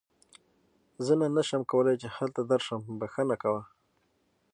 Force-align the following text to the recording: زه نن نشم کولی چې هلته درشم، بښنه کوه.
زه 1.05 1.13
نن 1.19 1.31
نشم 1.37 1.61
کولی 1.71 1.95
چې 2.01 2.07
هلته 2.17 2.41
درشم، 2.51 2.79
بښنه 2.99 3.35
کوه. 3.43 3.61